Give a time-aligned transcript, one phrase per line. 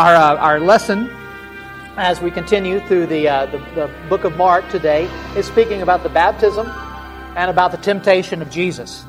[0.00, 1.10] Our, uh, our lesson
[1.98, 5.04] as we continue through the, uh, the, the book of Mark today
[5.36, 6.66] is speaking about the baptism
[7.36, 9.04] and about the temptation of Jesus.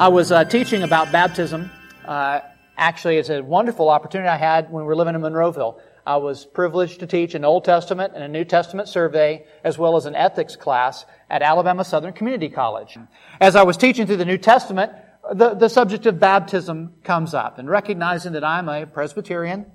[0.00, 1.70] I was uh, teaching about baptism.
[2.04, 2.40] Uh,
[2.76, 5.78] actually, it's a wonderful opportunity I had when we were living in Monroeville.
[6.04, 9.96] I was privileged to teach an Old Testament and a New Testament survey, as well
[9.96, 12.98] as an ethics class at Alabama Southern Community College.
[13.40, 14.90] As I was teaching through the New Testament,
[15.32, 19.66] the, the subject of baptism comes up, and recognizing that I'm a Presbyterian,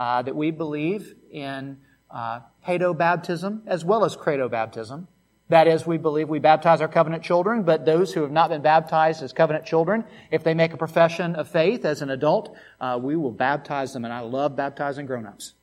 [0.00, 1.76] uh, that we believe in
[2.10, 5.06] uh, paedo baptism as well as credo baptism.
[5.50, 8.62] That is, we believe we baptize our covenant children, but those who have not been
[8.62, 12.98] baptized as covenant children, if they make a profession of faith as an adult, uh,
[13.02, 14.04] we will baptize them.
[14.04, 15.54] And I love baptizing grown-ups.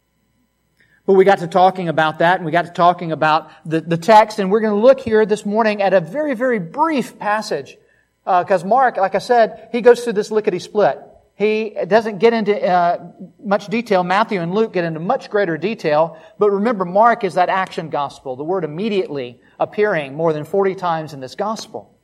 [1.08, 3.98] But we got to talking about that, and we got to talking about the, the
[3.98, 7.78] text, and we're going to look here this morning at a very, very brief passage.
[8.26, 11.00] Because uh, Mark, like I said, he goes through this lickety split.
[11.38, 14.04] He doesn't get into uh, much detail.
[14.04, 16.18] Matthew and Luke get into much greater detail.
[16.40, 21.14] But remember, Mark is that action gospel, the word immediately appearing more than 40 times
[21.14, 21.96] in this gospel.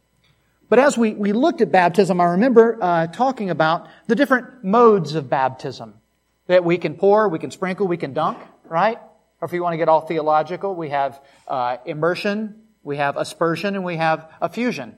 [0.69, 5.15] But as we, we looked at baptism, I remember uh, talking about the different modes
[5.15, 5.95] of baptism
[6.45, 8.99] that we can pour, we can sprinkle, we can dunk, right?
[9.41, 13.75] Or if you want to get all theological, we have uh, immersion, we have aspersion,
[13.75, 14.93] and we have affusion.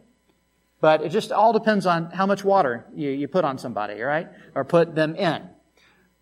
[0.81, 4.27] But it just all depends on how much water you, you put on somebody, right?
[4.53, 5.49] Or put them in.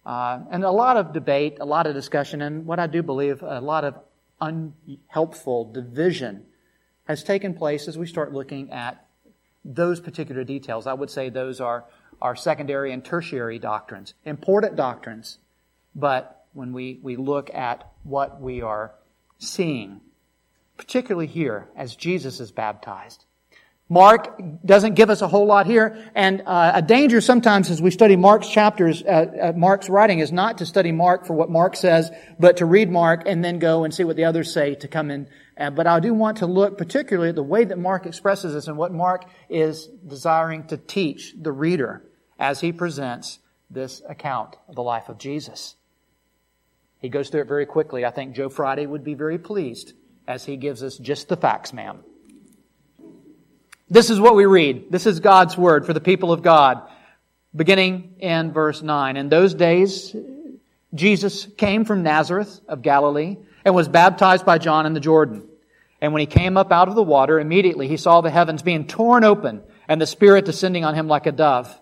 [0.05, 3.41] Uh, and a lot of debate, a lot of discussion, and what I do believe,
[3.41, 3.95] a lot of
[4.41, 6.45] unhelpful division
[7.05, 9.05] has taken place as we start looking at
[9.63, 10.87] those particular details.
[10.87, 11.85] I would say those are,
[12.21, 15.37] are secondary and tertiary doctrines, important doctrines,
[15.95, 18.93] but when we, we look at what we are
[19.39, 20.01] seeing,
[20.77, 23.25] particularly here as Jesus is baptized,
[23.93, 27.91] Mark doesn't give us a whole lot here, and uh, a danger sometimes as we
[27.91, 31.75] study Mark's chapters, uh, uh, Mark's writing is not to study Mark for what Mark
[31.75, 32.09] says,
[32.39, 35.11] but to read Mark and then go and see what the others say to come
[35.11, 35.27] in.
[35.55, 38.67] Uh, but I do want to look particularly at the way that Mark expresses this
[38.67, 42.01] and what Mark is desiring to teach the reader
[42.39, 43.37] as he presents
[43.69, 45.75] this account of the life of Jesus.
[46.97, 48.05] He goes through it very quickly.
[48.05, 49.93] I think Joe Friday would be very pleased
[50.27, 52.03] as he gives us just the facts, ma'am.
[53.93, 54.91] This is what we read.
[54.91, 56.81] This is God's word for the people of God.
[57.55, 59.17] Beginning in verse 9.
[59.17, 60.15] In those days,
[60.95, 65.47] Jesus came from Nazareth of Galilee and was baptized by John in the Jordan.
[66.01, 68.87] And when he came up out of the water, immediately he saw the heavens being
[68.87, 71.79] torn open and the Spirit descending on him like a dove.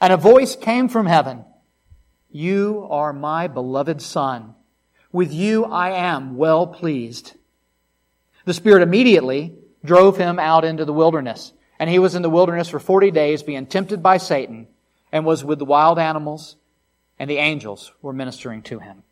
[0.00, 1.44] And a voice came from heaven.
[2.30, 4.54] You are my beloved Son.
[5.10, 7.34] With you I am well pleased.
[8.44, 11.52] The Spirit immediately drove him out into the wilderness.
[11.78, 14.68] And he was in the wilderness for 40 days being tempted by Satan
[15.10, 16.56] and was with the wild animals
[17.18, 19.02] and the angels were ministering to him.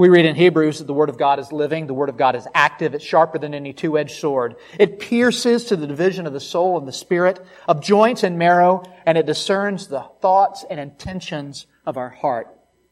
[0.00, 2.34] We read in Hebrews that the Word of God is living, the Word of God
[2.34, 4.56] is active, it's sharper than any two-edged sword.
[4.78, 7.38] It pierces to the division of the soul and the spirit,
[7.68, 12.48] of joints and marrow, and it discerns the thoughts and intentions of our heart.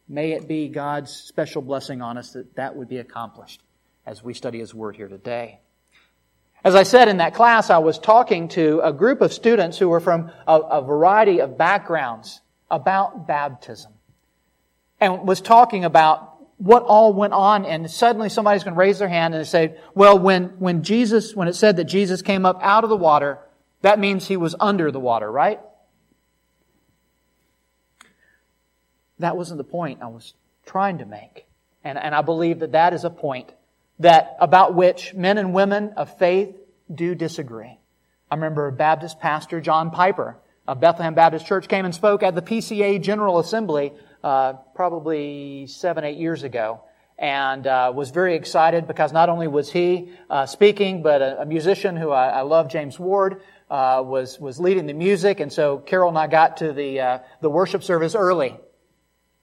[0.06, 3.62] May it be God's special blessing on us that that would be accomplished
[4.04, 5.60] as we study His Word here today.
[6.64, 9.88] As I said in that class, I was talking to a group of students who
[9.88, 13.92] were from a, a, variety of backgrounds about baptism
[15.00, 19.08] and was talking about what all went on and suddenly somebody's going to raise their
[19.08, 22.82] hand and say, well, when, when Jesus, when it said that Jesus came up out
[22.82, 23.38] of the water,
[23.82, 25.60] that means he was under the water, right?
[29.20, 30.34] That wasn't the point I was
[30.66, 31.47] trying to make.
[31.84, 33.52] And, and I believe that that is a point
[34.00, 36.56] that about which men and women of faith
[36.92, 37.78] do disagree.
[38.31, 40.36] I remember Baptist pastor, John Piper,
[40.66, 43.92] of Bethlehem Baptist Church, came and spoke at the PCA General Assembly
[44.22, 46.82] uh, probably seven, eight years ago,
[47.19, 51.47] and uh, was very excited because not only was he uh, speaking, but a, a,
[51.47, 55.78] musician who I, I love, James Ward, uh, was was leading the music, and so
[55.78, 58.56] Carol and I got to the uh, the worship service early,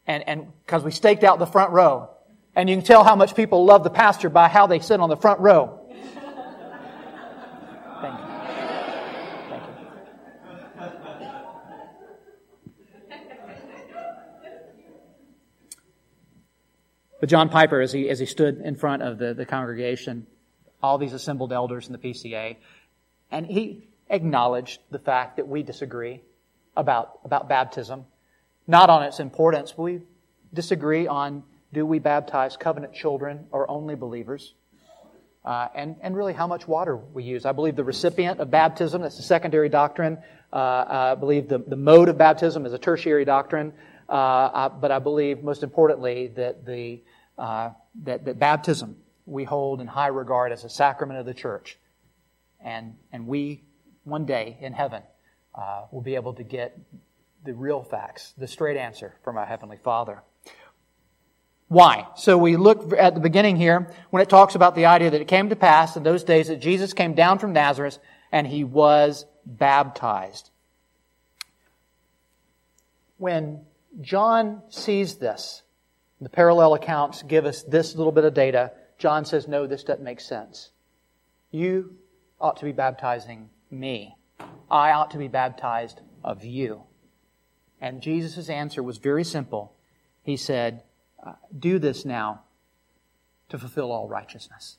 [0.07, 2.09] and and because we staked out the front row,
[2.55, 5.09] and you can tell how much people love the pastor by how they sit on
[5.09, 5.79] the front row.
[8.01, 8.25] Thank you.
[9.49, 9.75] Thank you.
[17.19, 20.27] But John Piper, as he, as he stood in front of the, the congregation,
[20.81, 22.55] all these assembled elders in the PCA,
[23.31, 26.21] and he acknowledged the fact that we disagree
[26.77, 28.05] about, about baptism,
[28.67, 30.01] not on its importance, we
[30.53, 31.43] disagree on
[31.73, 34.53] do we baptize covenant children or only believers?
[35.43, 37.45] Uh, and, and really how much water we use.
[37.45, 40.17] I believe the recipient of baptism, that's a secondary doctrine.
[40.51, 43.73] Uh, I believe the, the mode of baptism is a tertiary doctrine.
[44.09, 47.01] uh, but I believe most importantly that the
[47.37, 47.71] uh,
[48.03, 51.77] that, that baptism we hold in high regard as a sacrament of the church,
[52.63, 53.63] and and we
[54.03, 55.01] one day in heaven
[55.55, 56.77] uh, will be able to get
[57.43, 60.21] the real facts, the straight answer from our heavenly Father.
[61.67, 62.07] Why?
[62.15, 65.27] So we look at the beginning here when it talks about the idea that it
[65.27, 67.97] came to pass in those days that Jesus came down from Nazareth
[68.31, 70.51] and he was baptized.
[73.17, 73.61] When
[74.01, 75.63] John sees this,
[76.21, 78.71] the parallel accounts give us this little bit of data.
[78.97, 80.69] John says, No, this doesn't make sense.
[81.51, 81.95] You
[82.39, 84.15] ought to be baptizing me.
[84.69, 86.83] I ought to be baptized of you.
[87.81, 89.73] And Jesus' answer was very simple.
[90.23, 90.83] He said,
[91.25, 92.41] uh, Do this now
[93.49, 94.77] to fulfill all righteousness.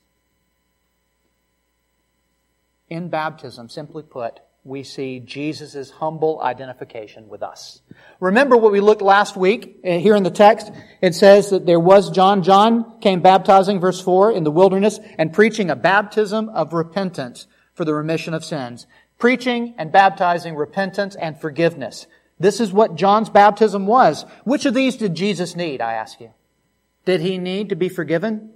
[2.89, 7.81] In baptism, simply put, we see Jesus' humble identification with us.
[8.19, 10.71] Remember what we looked last week uh, here in the text?
[11.01, 12.43] It says that there was John.
[12.43, 17.85] John came baptizing, verse 4, in the wilderness and preaching a baptism of repentance for
[17.85, 18.87] the remission of sins.
[19.17, 22.07] Preaching and baptizing repentance and forgiveness.
[22.39, 24.25] This is what John's baptism was.
[24.43, 26.31] Which of these did Jesus need, I ask you?
[27.07, 28.49] Did he need to be forgiven?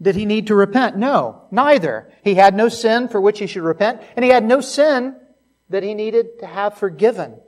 [0.00, 0.98] Did he need to repent?
[0.98, 2.12] No, neither.
[2.22, 5.16] He had no sin for which he should repent, and he had no sin
[5.70, 7.40] that he needed to have forgiven.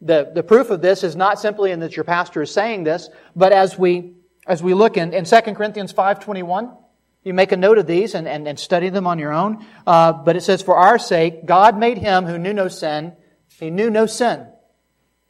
[0.00, 3.10] The, the proof of this is not simply in that your pastor is saying this,
[3.36, 4.14] but as we,
[4.46, 6.74] as we look in, in 2 Corinthians 5.21,
[7.22, 9.66] you make a note of these and, and, and study them on your own.
[9.86, 13.12] Uh, but it says, For our sake, God made him who knew no sin,
[13.60, 14.46] he knew no sin,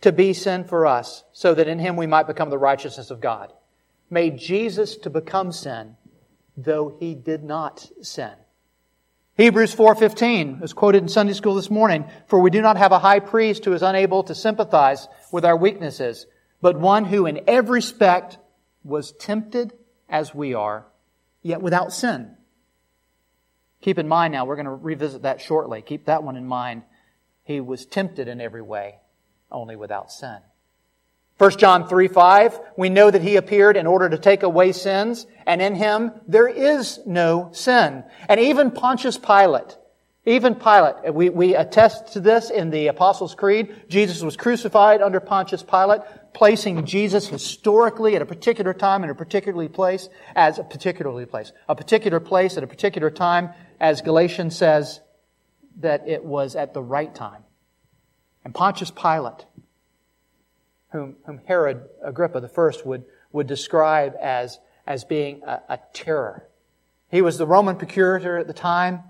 [0.03, 3.21] to be sin for us, so that in him we might become the righteousness of
[3.21, 3.53] God.
[4.13, 5.97] Made Jesus to become sin,
[6.55, 8.35] though he did not sin.
[9.39, 12.99] Hebrews 4:15 is quoted in Sunday school this morning, for we do not have a
[12.99, 16.27] high priest who is unable to sympathize with our weaknesses,
[16.61, 18.37] but one who in every respect
[18.85, 19.73] was tempted
[20.11, 20.85] as we are,
[21.41, 22.37] yet without sin.
[23.81, 25.81] Keep in mind now, we're going to revisit that shortly.
[25.81, 26.83] Keep that one in mind.
[27.45, 28.97] He was tempted in every way,
[29.51, 30.41] only without sin.
[31.39, 35.27] 1 John 3 5, we know that he appeared in order to take away sins,
[35.47, 38.05] and in him there is no sin.
[38.29, 39.77] And even Pontius Pilate,
[40.25, 43.75] even Pilate, we, we attest to this in the Apostles' Creed.
[43.89, 46.03] Jesus was crucified under Pontius Pilate,
[46.33, 51.53] placing Jesus historically at a particular time in a particular place as a particularly place.
[51.69, 53.51] A particular place at a particular time,
[53.81, 55.01] as Galatians says,
[55.81, 57.43] that it was at the right time.
[58.45, 59.45] And Pontius Pilate,
[60.93, 66.47] whom, whom Herod Agrippa I would, would describe as, as being a, a terror.
[67.11, 69.03] He was the Roman procurator at the time.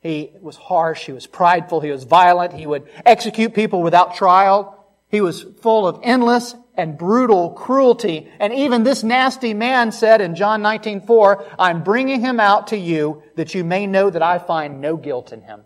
[0.00, 1.06] He was harsh.
[1.06, 1.80] He was prideful.
[1.80, 2.52] He was violent.
[2.52, 4.86] He would execute people without trial.
[5.08, 8.28] He was full of endless and brutal cruelty.
[8.38, 13.22] And even this nasty man said in John 19:4, "I'm bringing him out to you
[13.36, 15.64] that you may know that I find no guilt in him."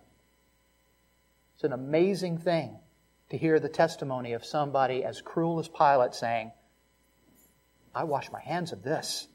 [1.54, 2.78] It's an amazing thing
[3.30, 6.52] to hear the testimony of somebody as cruel as Pilate saying,
[7.94, 9.28] I wash my hands of this.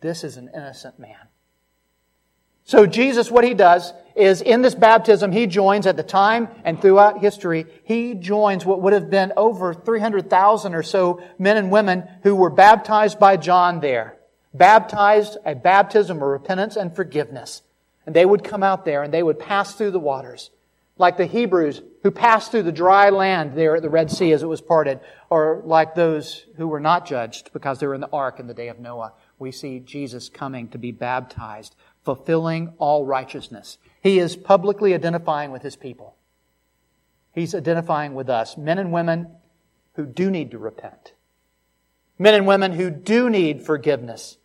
[0.00, 1.28] This is an innocent man.
[2.66, 6.80] So Jesus, what he does is in this baptism, he joins at the time and
[6.80, 12.04] throughout history, he joins what would have been over 300,000 or so men and women
[12.22, 14.16] who were baptized by John there.
[14.54, 17.62] Baptized a baptism of repentance and forgiveness.
[18.06, 20.50] And they would come out there and they would pass through the waters
[20.96, 24.42] like the Hebrews who passed through the dry land there at the Red Sea as
[24.42, 28.10] it was parted, or like those who were not judged because they were in the
[28.12, 29.14] ark in the day of Noah.
[29.38, 33.78] We see Jesus coming to be baptized, fulfilling all righteousness.
[34.02, 36.14] He is publicly identifying with his people.
[37.32, 39.28] He's identifying with us, men and women
[39.94, 41.14] who do need to repent,
[42.18, 44.36] men and women who do need forgiveness.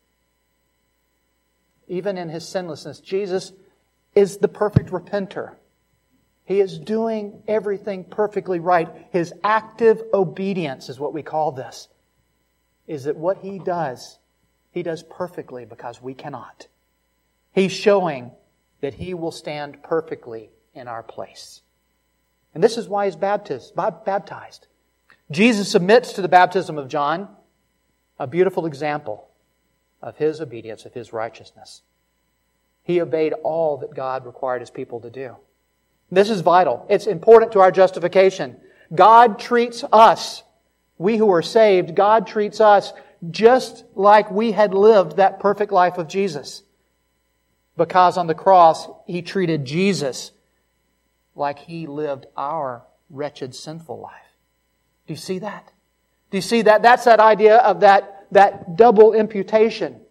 [1.89, 3.51] Even in his sinlessness, Jesus
[4.16, 5.56] is the perfect repenter.
[6.50, 8.89] He is doing everything perfectly right.
[9.12, 11.88] His active obedience is what we call this.
[12.88, 14.18] Is that what he does,
[14.72, 16.68] he does perfectly because we cannot.
[17.53, 18.32] He's showing
[18.82, 21.62] that he will stand perfectly in our place.
[22.56, 24.65] And this is why he's baptized.
[25.29, 27.29] Jesus submits to the baptism of John,
[28.18, 29.29] a beautiful example
[30.01, 31.84] of his obedience, of his righteousness.
[32.82, 35.36] He obeyed all that God required his people to do.
[36.12, 36.86] This is vital.
[36.89, 38.58] It's important to our justification.
[38.94, 40.44] God treats us,
[40.98, 42.94] we who are saved, God treats us
[43.30, 46.63] just like we had lived that perfect life of Jesus.
[47.78, 50.32] Because on the cross, He treated Jesus
[51.36, 54.13] like He lived our wretched, sinful life.
[55.08, 55.72] Do you see that?
[56.32, 56.82] Do you see that?
[56.82, 60.01] That's that idea of that, that double imputation.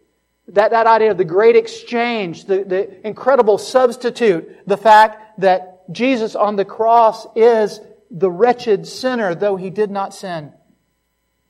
[0.49, 6.35] That, that idea of the great exchange, the, the incredible substitute, the fact that Jesus
[6.35, 7.81] on the cross is
[8.11, 10.53] the wretched sinner, though he did not sin.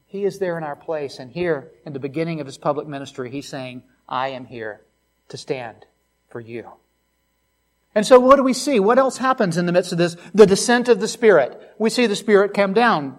[0.07, 1.19] He is there in our place.
[1.19, 4.81] And here, in the beginning of his public ministry, he's saying, I am here
[5.29, 5.85] to stand
[6.31, 6.69] for you.
[7.95, 8.81] And so what do we see?
[8.81, 10.17] What else happens in the midst of this?
[10.35, 11.61] The descent of the Spirit.
[11.79, 13.19] We see the Spirit come down.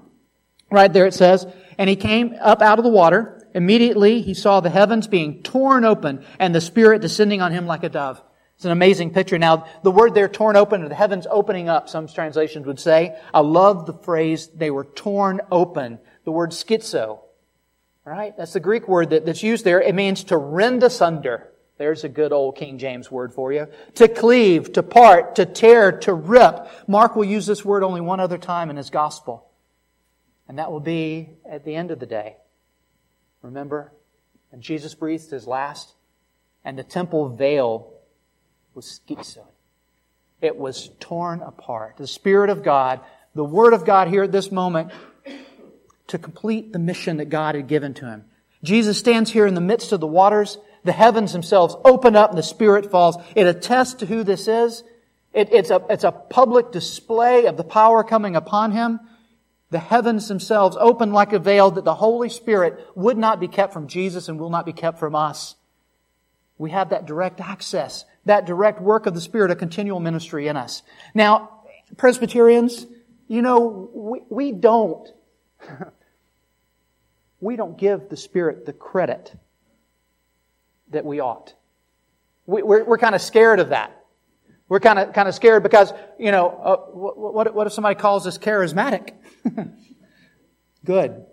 [0.72, 1.48] Right there it says,
[1.78, 3.48] and he came up out of the water.
[3.54, 7.84] Immediately he saw the heavens being torn open and the Spirit descending on him like
[7.84, 8.22] a dove.
[8.60, 9.40] It's an amazing picture.
[9.40, 13.18] Now, the word there, torn open, or the heavens opening up, some translations would say.
[13.34, 15.98] I love the phrase, they were torn open.
[16.26, 17.22] The word schizo.
[18.04, 18.36] Right?
[18.36, 19.82] That's the Greek word that, that's used there.
[19.82, 21.48] It means to rend asunder.
[21.78, 23.68] There's a good old King James word for you.
[23.96, 26.68] To cleave, to part, to tear, to rip.
[26.86, 29.50] Mark will use this word only one other time in his gospel.
[30.50, 32.36] And that will be at the end of the day.
[33.42, 33.94] Remember?
[34.52, 35.94] And Jesus breathed his last,
[36.66, 37.94] and the temple veil
[38.74, 39.46] was schizoed.
[40.42, 41.98] It was torn apart.
[41.98, 43.02] The Spirit of God,
[43.36, 44.92] the Word of God here at this moment,
[46.08, 48.26] to complete the mission that God had given to him.
[48.64, 50.58] Jesus stands here in the midst of the waters.
[50.84, 53.18] The heavens themselves open up and the Spirit falls.
[53.36, 54.84] It attests to who this is.
[55.34, 59.00] It, it's, a, it's a public display of the power coming upon him.
[59.72, 63.72] The heavens themselves open like a veil that the Holy Spirit would not be kept
[63.72, 65.56] from Jesus and will not be kept from us.
[66.58, 70.56] We have that direct access, that direct work of the Spirit, a continual ministry in
[70.56, 70.84] us.
[71.16, 71.62] Now,
[71.98, 72.86] Presbyterians,
[73.28, 75.10] you know, we, we don't,
[77.40, 79.36] we don't give the Spirit the credit
[80.92, 81.56] that we ought.
[82.46, 83.96] We, we're, we're kind of scared of that.
[84.68, 88.28] We're kind of kind of scared because you know uh, what, what if somebody calls
[88.28, 89.14] us charismatic?
[90.86, 91.26] Good.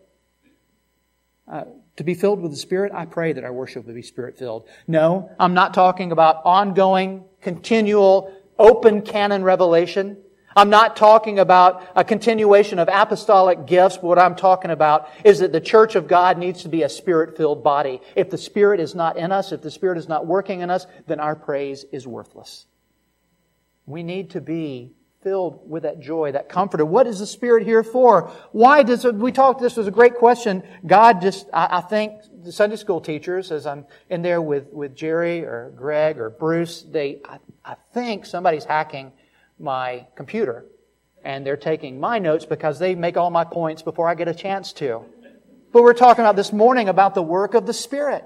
[1.47, 1.65] Uh,
[1.97, 4.69] to be filled with the Spirit, I pray that our worship would be Spirit filled.
[4.87, 10.19] No, I'm not talking about ongoing, continual, open canon revelation.
[10.55, 15.53] I'm not talking about a continuation of apostolic gifts, what I'm talking about is that
[15.53, 18.01] the church of God needs to be a spirit filled body.
[18.15, 20.87] If the Spirit is not in us, if the Spirit is not working in us,
[21.07, 22.65] then our praise is worthless.
[23.85, 24.96] We need to be
[25.27, 26.85] filled with that joy, that comfort.
[26.85, 28.31] What is the Spirit here for?
[28.53, 30.63] Why does it, we talked, this was a great question.
[30.87, 32.13] God just, I, I think
[32.45, 36.83] the Sunday school teachers, as I'm in there with, with Jerry or Greg or Bruce,
[36.83, 39.11] they, I, I think somebody's hacking
[39.59, 40.67] my computer
[41.25, 44.35] and they're taking my notes because they make all my points before I get a
[44.35, 45.05] chance to.
[45.73, 48.25] But we're talking about this morning about the work of the Spirit.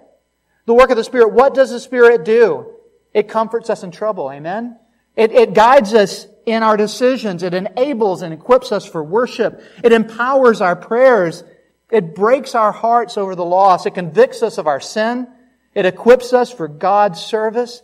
[0.67, 1.33] The work of the Spirit.
[1.33, 2.75] What does the Spirit do?
[3.15, 4.31] It comforts us in trouble.
[4.31, 4.79] Amen?
[5.17, 7.43] It, it guides us in our decisions.
[7.43, 9.63] It enables and equips us for worship.
[9.83, 11.45] It empowers our prayers.
[11.91, 13.87] It breaks our hearts over the loss.
[13.87, 15.29] It convicts us of our sin.
[15.75, 17.83] It equips us for God's service.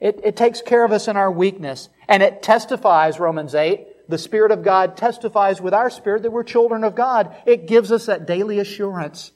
[0.00, 1.88] It, it takes care of us in our weakness.
[2.08, 6.44] And it testifies, Romans 8, the Spirit of God testifies with our spirit that we're
[6.44, 7.34] children of God.
[7.46, 9.32] It gives us that daily assurance,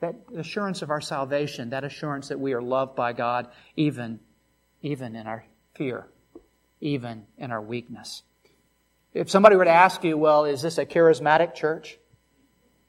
[0.00, 4.20] that assurance of our salvation, that assurance that we are loved by God even,
[4.82, 6.08] even in our fear,
[6.80, 8.22] even in our weakness.
[9.14, 11.98] If somebody were to ask you, well, is this a charismatic church?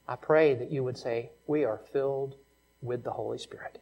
[0.08, 2.36] I pray that you would say, we are filled
[2.82, 3.80] with the Holy Spirit.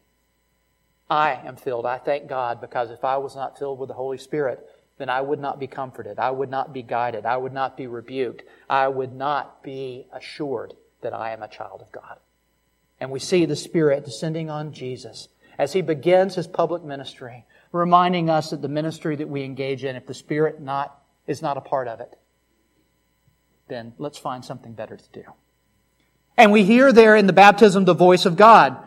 [1.09, 1.85] I am filled.
[1.85, 5.21] I thank God because if I was not filled with the Holy Spirit, then I
[5.21, 6.19] would not be comforted.
[6.19, 7.25] I would not be guided.
[7.25, 8.43] I would not be rebuked.
[8.69, 12.17] I would not be assured that I am a child of God.
[13.00, 17.45] And we see the Spirit descending on Jesus as he begins his public ministry,
[17.75, 21.58] reminding us that the ministry that we engage in, if the Spirit not, is not
[21.58, 22.17] a part of it,
[23.67, 25.24] then let's find something better to do.
[26.38, 28.77] And we hear there in the baptism the voice of God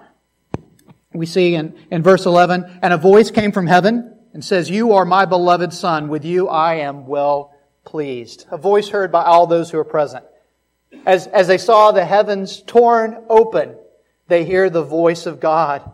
[1.12, 4.92] we see in, in verse 11, and a voice came from heaven and says, You
[4.92, 6.08] are my beloved Son.
[6.08, 7.54] With you I am well
[7.84, 8.46] pleased.
[8.50, 10.24] A voice heard by all those who are present.
[11.06, 13.76] As, as they saw the heavens torn open,
[14.28, 15.90] they hear the voice of God.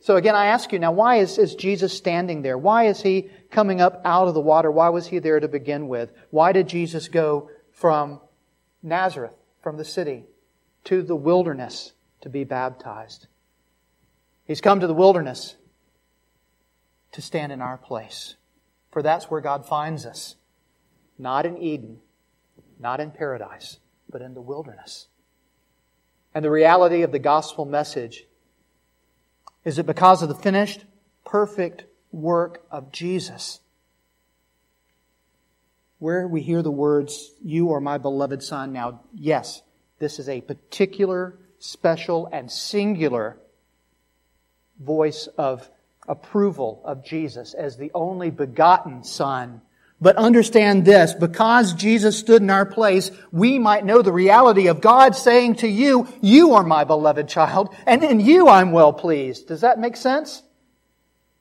[0.00, 2.56] So again, I ask you now, why is, is Jesus standing there?
[2.56, 4.70] Why is he coming up out of the water?
[4.70, 6.10] Why was he there to begin with?
[6.30, 8.20] Why did Jesus go from
[8.82, 10.24] Nazareth, from the city,
[10.84, 11.92] to the wilderness
[12.22, 13.26] to be baptized?
[14.46, 15.56] He's come to the wilderness
[17.12, 18.36] to stand in our place.
[18.90, 20.36] For that's where God finds us.
[21.18, 21.98] Not in Eden,
[22.78, 23.78] not in paradise,
[24.08, 25.08] but in the wilderness.
[26.34, 28.26] And the reality of the gospel message
[29.64, 30.84] is it because of the finished,
[31.24, 33.60] perfect work of Jesus,
[35.98, 39.62] where we hear the words, You are my beloved Son, now, yes,
[39.98, 43.36] This is a particular, special, and singular
[44.80, 45.70] voice of
[46.08, 49.60] approval of Jesus as the only begotten Son.
[50.00, 54.80] But understand this, because Jesus stood in our place, we might know the reality of
[54.80, 59.48] God saying to you, you are my beloved child, and in you I'm well pleased.
[59.48, 60.42] Does that make sense?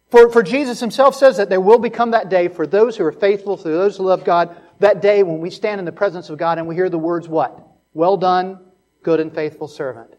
[0.09, 3.11] For, for Jesus himself says that there will become that day for those who are
[3.11, 6.37] faithful, for those who love God, that day when we stand in the presence of
[6.37, 7.65] God and we hear the words, what?
[7.93, 8.59] Well done,
[9.03, 10.15] good and faithful servant.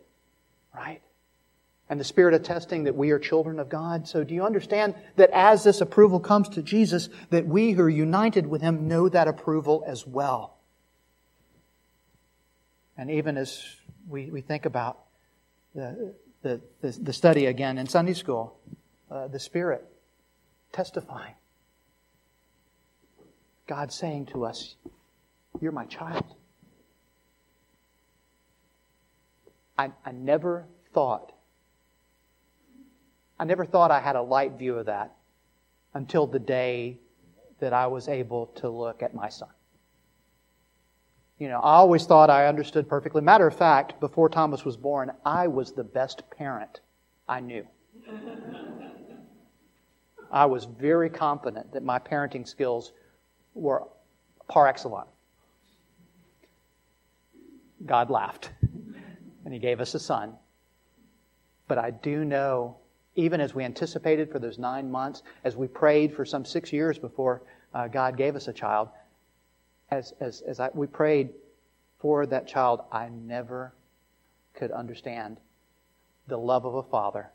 [0.75, 1.03] Right?
[1.91, 4.07] And the Spirit attesting that we are children of God.
[4.07, 7.91] So do you understand that as this approval comes to Jesus, that we who are
[7.91, 10.57] united with Him know that approval as well?
[12.97, 13.63] And even as
[14.09, 15.01] we, we think about
[15.75, 18.57] the, the, the, the study again in Sunday school,
[19.11, 19.85] uh, the Spirit
[20.73, 21.35] testifying.
[23.67, 24.77] God saying to us,
[25.61, 26.25] You're my child.
[29.77, 31.33] I, I never thought,
[33.41, 35.17] I never thought I had a light view of that
[35.95, 37.01] until the day
[37.59, 39.49] that I was able to look at my son.
[41.39, 43.23] You know, I always thought I understood perfectly.
[43.23, 46.81] Matter of fact, before Thomas was born, I was the best parent
[47.27, 47.67] I knew.
[50.31, 52.93] I was very confident that my parenting skills
[53.55, 53.85] were
[54.49, 55.09] par excellence.
[57.87, 58.51] God laughed,
[59.47, 60.35] and He gave us a son.
[61.69, 62.77] But I do know,
[63.17, 66.99] even as we anticipated for those nine months, as we prayed for some six years
[66.99, 67.43] before
[67.75, 68.89] uh, God gave us a child,
[69.91, 71.31] as, as, as I, we prayed
[71.99, 73.75] for that child, I never
[74.55, 75.39] could understand
[76.29, 77.31] the love of a father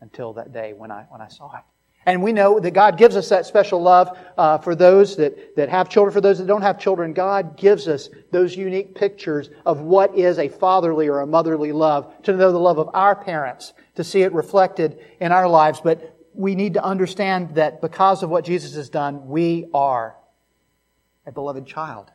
[0.00, 1.62] until that day when I, when I saw it.
[2.06, 5.68] And we know that God gives us that special love uh, for those that, that
[5.70, 7.14] have children, for those that don't have children.
[7.14, 12.12] God gives us those unique pictures of what is a fatherly or a motherly love,
[12.24, 15.80] to know the love of our parents, to see it reflected in our lives.
[15.80, 20.16] But we need to understand that because of what Jesus has done, we are
[21.26, 22.10] a beloved child.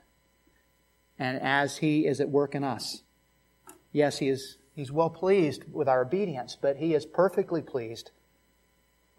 [1.17, 3.01] And as He is at work in us,
[3.91, 8.11] yes, He is, He's well pleased with our obedience, but He is perfectly pleased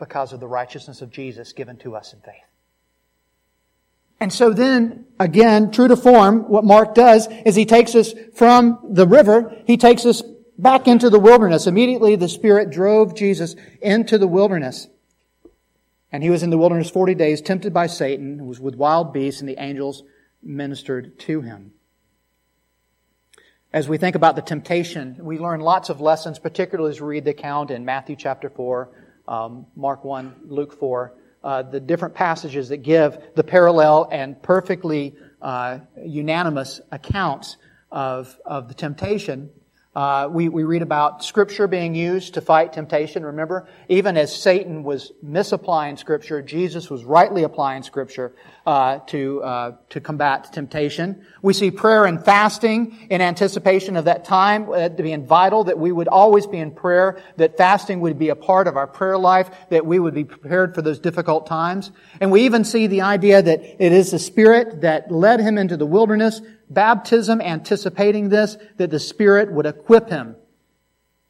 [0.01, 2.35] because of the righteousness of Jesus given to us in faith.
[4.19, 8.79] And so then, again, true to form, what Mark does is he takes us from
[8.91, 10.23] the river, he takes us
[10.59, 11.67] back into the wilderness.
[11.67, 14.89] Immediately the Spirit drove Jesus into the wilderness.
[16.13, 19.13] And he was in the wilderness 40 days, tempted by Satan, who was with wild
[19.13, 20.03] beasts, and the angels
[20.43, 21.73] ministered to him.
[23.73, 27.25] As we think about the temptation, we learn lots of lessons, particularly as we read
[27.25, 28.91] the account in Matthew chapter 4,
[29.31, 35.15] um, Mark 1, Luke 4, uh, the different passages that give the parallel and perfectly
[35.41, 37.57] uh, unanimous accounts
[37.91, 39.49] of, of the temptation
[39.95, 43.27] uh, we, we read about Scripture being used to fight temptation.
[43.27, 48.33] Remember, even as Satan was misapplying Scripture, Jesus was rightly applying Scripture
[48.71, 51.27] uh, to uh, to combat temptation.
[51.43, 55.65] We see prayer and fasting in anticipation of that time uh, to being vital.
[55.65, 57.21] That we would always be in prayer.
[57.37, 59.51] That fasting would be a part of our prayer life.
[59.71, 61.91] That we would be prepared for those difficult times.
[62.21, 65.77] And we even see the idea that it is the Spirit that led him into
[65.77, 70.37] the wilderness baptism anticipating this, that the Spirit would equip him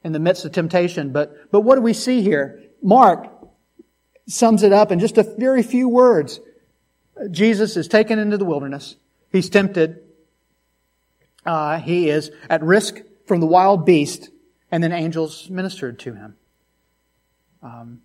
[0.04, 1.10] in the midst of temptation.
[1.10, 2.62] But, but what do we see here?
[2.82, 3.32] Mark
[4.26, 6.38] sums it up in just a very few words.
[7.30, 8.96] Jesus is taken into the wilderness.
[9.32, 10.02] He's tempted.
[11.44, 14.28] Uh, he is at risk from the wild beast,
[14.70, 16.36] and then angels ministered to him.
[17.62, 18.02] Um,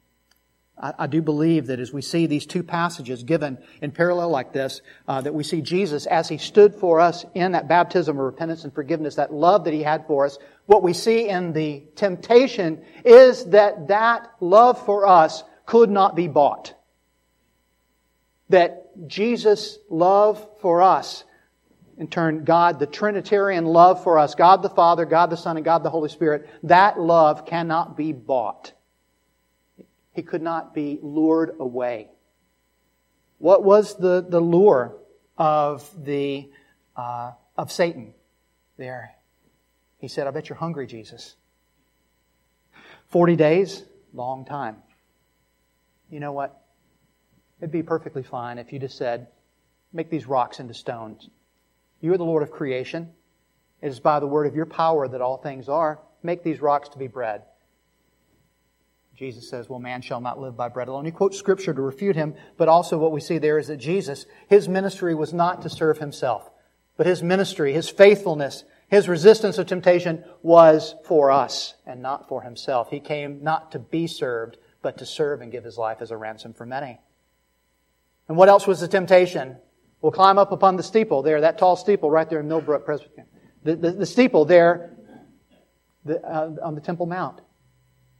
[0.77, 4.51] I, I, do believe that as we see these two passages given in parallel like
[4.51, 8.25] this, uh, that we see Jesus as he stood for us in that baptism of
[8.25, 10.37] repentance and forgiveness, that love that he had for us.
[10.65, 16.27] What we see in the temptation is that that love for us could not be
[16.27, 16.73] bought.
[18.49, 21.23] That Jesus' love for us,
[21.97, 25.63] in turn, God, the Trinitarian love for us, God the Father, God the Son, and
[25.63, 28.73] God the Holy Spirit, that love cannot be bought.
[30.11, 32.09] He could not be lured away.
[33.37, 34.95] What was the, the lure
[35.37, 36.49] of the
[36.95, 38.13] uh, of Satan
[38.77, 39.15] there?
[39.97, 41.35] He said, I bet you're hungry, Jesus.
[43.07, 44.77] 40 days, long time.
[46.09, 46.64] You know what?
[47.59, 49.27] It'd be perfectly fine if you just said,
[49.93, 51.29] Make these rocks into stones.
[52.01, 53.11] You are the Lord of creation.
[53.81, 55.99] It is by the word of your power that all things are.
[56.21, 57.43] Make these rocks to be bread.
[59.15, 61.05] Jesus says, well, man shall not live by bread alone.
[61.05, 64.25] He quotes scripture to refute him, but also what we see there is that Jesus,
[64.49, 66.49] his ministry was not to serve himself,
[66.97, 72.43] but his ministry, his faithfulness, His resistance of temptation was for us and not for
[72.43, 72.89] himself.
[72.91, 76.17] He came not to be served, but to serve and give his life as a
[76.17, 76.99] ransom for many.
[78.27, 79.57] And what else was the temptation?
[80.01, 83.27] We'll climb up upon the steeple there, that tall steeple right there in Millbrook Presbyterian.
[83.63, 84.95] The, the, the steeple there
[86.03, 87.41] the, uh, on the Temple Mount.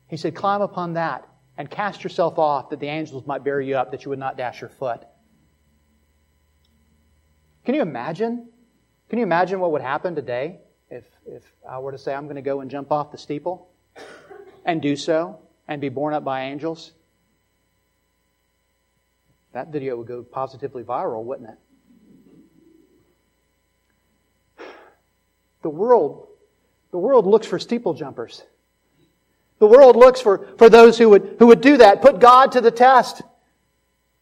[0.07, 3.77] He said, Climb upon that and cast yourself off that the angels might bear you
[3.77, 5.03] up, that you would not dash your foot.
[7.63, 8.49] Can you imagine?
[9.09, 12.35] Can you imagine what would happen today if, if I were to say, I'm going
[12.35, 13.69] to go and jump off the steeple
[14.65, 16.91] and do so and be borne up by angels?
[19.55, 21.57] That video would go positively viral, wouldn't it?
[25.61, 26.27] The world,
[26.91, 28.43] the world looks for steeple jumpers.
[29.59, 32.59] The world looks for, for those who would, who would do that, put God to
[32.59, 33.21] the test,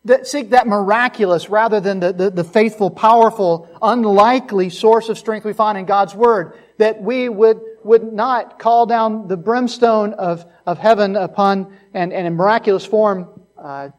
[0.06, 5.46] that seek that miraculous rather than the, the, the faithful, powerful, unlikely source of strength
[5.46, 6.60] we find in God's Word.
[6.78, 12.28] That we would, would not call down the brimstone of, of heaven upon, and, and
[12.28, 13.90] in miraculous form, uh,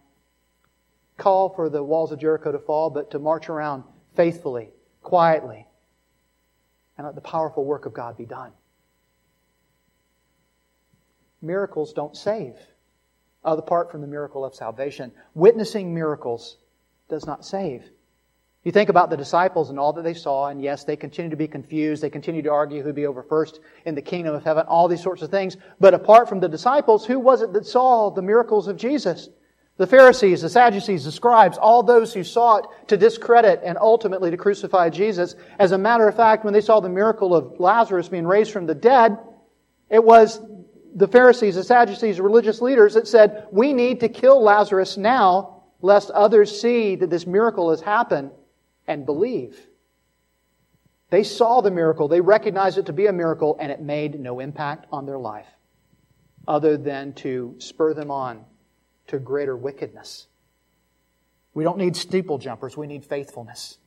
[1.24, 3.82] call for the walls of Jericho to fall, but to march around
[4.14, 4.68] faithfully,
[5.02, 5.66] quietly,
[6.98, 8.52] and let the powerful work of God be done.
[11.40, 12.56] Miracles don't save,
[13.42, 15.12] uh, apart from the miracle of salvation.
[15.32, 16.58] Witnessing miracles
[17.08, 17.88] does not save.
[18.62, 21.36] You think about the disciples and all that they saw, and yes, they continue to
[21.36, 22.02] be confused.
[22.02, 25.02] They continue to argue who'd be over first in the kingdom of heaven, all these
[25.02, 25.56] sorts of things.
[25.80, 29.30] But apart from the disciples, who was it that saw the miracles of Jesus?
[29.76, 34.36] The Pharisees, the Sadducees, the scribes, all those who sought to discredit and ultimately to
[34.36, 35.34] crucify Jesus.
[35.58, 38.66] As a matter of fact, when they saw the miracle of Lazarus being raised from
[38.66, 39.18] the dead,
[39.90, 40.40] it was
[40.94, 45.64] the Pharisees, the Sadducees, the religious leaders that said, we need to kill Lazarus now,
[45.82, 48.30] lest others see that this miracle has happened
[48.86, 49.58] and believe.
[51.10, 54.38] They saw the miracle, they recognized it to be a miracle, and it made no
[54.38, 55.48] impact on their life
[56.46, 58.44] other than to spur them on
[59.08, 60.26] to greater wickedness.
[61.52, 63.78] We don't need steeple jumpers, we need faithfulness.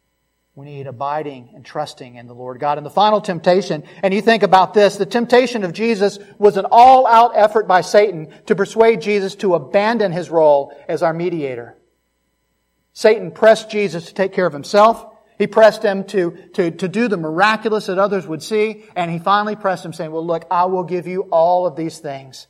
[0.55, 2.79] We need abiding and trusting in the Lord God.
[2.79, 6.65] And the final temptation, and you think about this, the temptation of Jesus was an
[6.71, 11.77] all-out effort by Satan to persuade Jesus to abandon his role as our mediator.
[12.93, 15.05] Satan pressed Jesus to take care of himself.
[15.37, 18.83] He pressed him to, to, to do the miraculous that others would see.
[18.95, 21.99] And he finally pressed him saying, well, look, I will give you all of these
[21.99, 22.47] things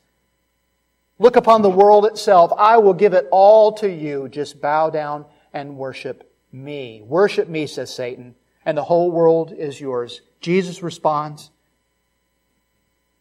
[1.20, 2.52] Look upon the world itself.
[2.58, 4.30] I will give it all to you.
[4.30, 7.02] Just bow down and worship me.
[7.04, 10.22] Worship me, says Satan, and the whole world is yours.
[10.42, 11.50] Jesus responds.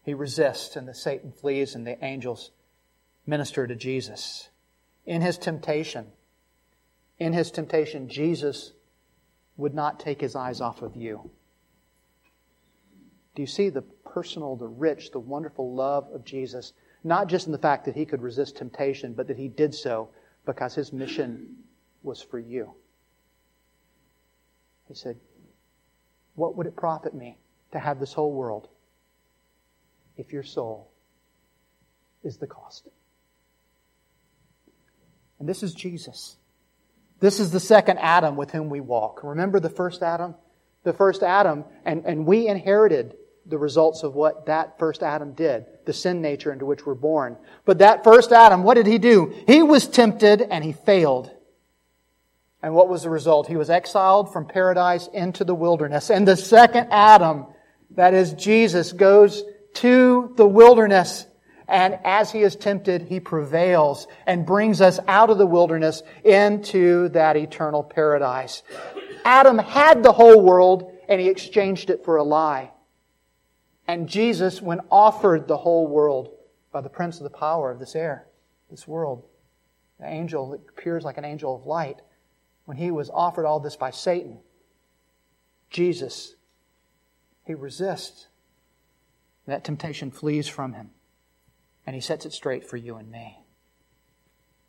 [0.05, 2.51] He resists, and the Satan flees, and the angels
[3.27, 4.49] minister to Jesus.
[5.05, 6.07] In his temptation,
[7.19, 8.73] in his temptation, Jesus
[9.57, 11.31] would not take his eyes off of you.
[13.35, 16.73] Do you see the personal, the rich, the wonderful love of Jesus?
[17.05, 20.09] Not just in the fact that he could resist temptation, but that he did so
[20.45, 21.57] because his mission
[22.03, 22.73] was for you.
[24.89, 25.17] He said,
[26.35, 27.39] What would it profit me
[27.73, 28.69] to have this whole world
[30.17, 30.91] if your soul
[32.23, 32.89] is the cost?
[35.39, 36.37] And this is Jesus.
[37.21, 39.23] This is the second Adam with whom we walk.
[39.23, 40.35] Remember the first Adam?
[40.85, 43.17] The first Adam, and, and we inherited
[43.49, 47.37] the results of what that first Adam did, the sin nature into which we're born.
[47.65, 49.35] But that first Adam, what did he do?
[49.47, 51.31] He was tempted and he failed.
[52.63, 53.47] And what was the result?
[53.47, 56.11] He was exiled from paradise into the wilderness.
[56.11, 57.47] And the second Adam,
[57.93, 61.27] that is Jesus, goes to the wilderness.
[61.69, 67.09] And as he is tempted, he prevails and brings us out of the wilderness into
[67.11, 68.63] that eternal paradise.
[69.25, 72.71] Adam had the whole world and he exchanged it for a lie.
[73.89, 76.31] And Jesus, when offered the whole world
[76.73, 78.27] by the prince of the power of this air,
[78.71, 79.25] this world,
[80.01, 82.01] the angel that appears like an angel of light,
[82.65, 84.39] when he was offered all this by Satan,
[85.71, 86.35] Jesus,
[87.45, 88.27] he resists.
[89.47, 90.91] That temptation flees from him.
[91.87, 93.39] And he sets it straight for you and me.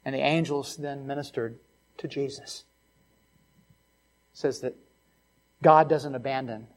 [0.05, 1.57] And the angels then ministered
[1.97, 2.63] to Jesus.
[4.33, 4.75] It says that
[5.63, 6.67] God doesn't abandon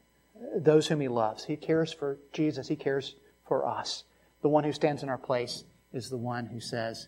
[0.55, 1.45] those whom he loves.
[1.45, 3.15] He cares for Jesus, he cares
[3.47, 4.03] for us.
[4.41, 7.07] The one who stands in our place is the one who says,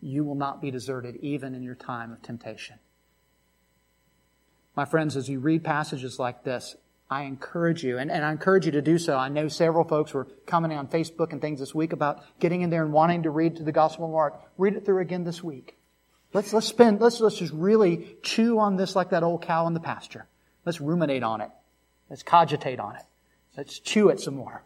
[0.00, 2.78] You will not be deserted even in your time of temptation.
[4.76, 6.76] My friends, as you read passages like this,
[7.10, 9.16] I encourage you, and, and I encourage you to do so.
[9.16, 12.70] I know several folks were commenting on Facebook and things this week about getting in
[12.70, 14.40] there and wanting to read to the Gospel of Mark.
[14.58, 15.76] Read it through again this week.
[16.32, 19.74] Let's, let's spend, let's, let's just really chew on this like that old cow in
[19.74, 20.26] the pasture.
[20.64, 21.50] Let's ruminate on it.
[22.08, 23.02] Let's cogitate on it.
[23.56, 24.62] Let's chew it some more.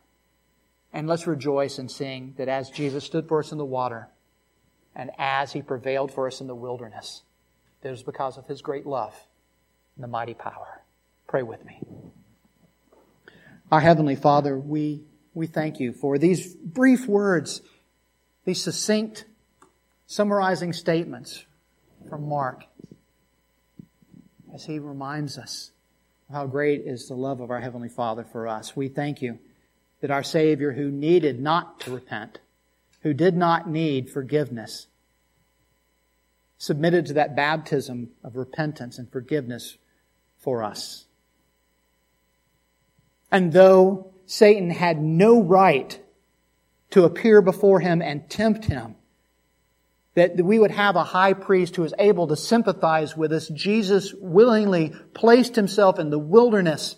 [0.93, 4.09] And let's rejoice in seeing that as Jesus stood for us in the water
[4.95, 7.23] and as he prevailed for us in the wilderness,
[7.83, 9.15] that is because of his great love
[9.97, 10.83] and the mighty power.
[11.27, 11.81] Pray with me.
[13.71, 15.03] Our Heavenly Father, we,
[15.35, 17.61] we thank you for these brief words,
[18.47, 19.27] these succinct,
[20.07, 21.45] summarizing statements
[22.09, 22.65] from Mark
[24.55, 25.73] as he reminds us
[26.31, 28.77] how great is the love of our Heavenly Father for us.
[28.77, 29.39] We thank you
[30.01, 32.39] that our Savior, who needed not to repent,
[33.03, 34.89] who did not need forgiveness,
[36.59, 39.79] submitted to that baptism of repentance and forgiveness
[40.37, 41.07] for us.
[43.31, 45.99] And though Satan had no right
[46.91, 48.97] to appear before him and tempt him,
[50.19, 54.13] that we would have a high priest who is able to sympathize with us, Jesus
[54.13, 56.97] willingly placed himself in the wilderness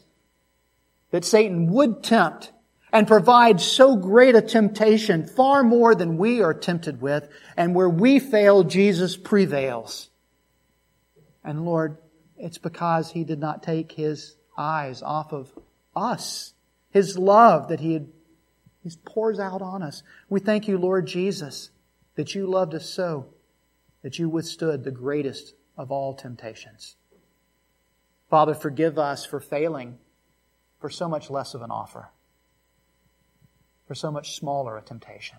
[1.10, 2.52] that Satan would tempt
[2.92, 7.88] and provide so great a temptation, far more than we are tempted with, and where
[7.88, 10.08] we fail, Jesus prevails.
[11.44, 11.98] And Lord,
[12.38, 15.52] it's because he did not take his eyes off of
[15.94, 16.54] us,
[16.90, 18.08] his love that he had,
[18.82, 20.02] he pours out on us.
[20.28, 21.70] We thank you, Lord Jesus,
[22.20, 23.24] that you loved us so
[24.02, 26.96] that you withstood the greatest of all temptations.
[28.28, 29.96] Father, forgive us for failing
[30.78, 32.10] for so much less of an offer
[33.86, 35.38] for so much smaller a temptation.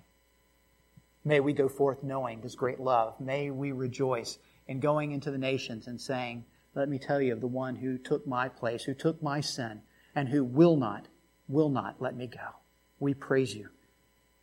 [1.24, 3.14] May we go forth knowing this great love.
[3.20, 7.42] May we rejoice in going into the nations and saying, Let me tell you of
[7.42, 9.84] the one who took my place, who took my sin,
[10.16, 11.10] and who will not,
[11.48, 12.56] will not let me go.
[13.00, 13.70] We praise you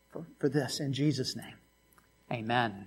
[0.08, 1.56] for, for this in Jesus' name.
[2.30, 2.86] Amen.